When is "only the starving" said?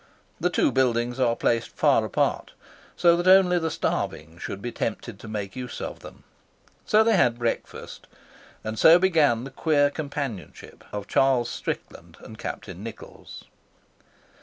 3.27-4.39